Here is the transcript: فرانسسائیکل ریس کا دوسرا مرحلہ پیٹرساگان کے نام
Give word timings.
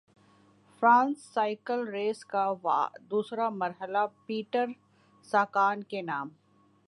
فرانسسائیکل 0.81 1.87
ریس 1.87 2.23
کا 2.25 2.45
دوسرا 3.11 3.49
مرحلہ 3.51 4.05
پیٹرساگان 4.25 5.83
کے 5.83 6.01
نام 6.01 6.29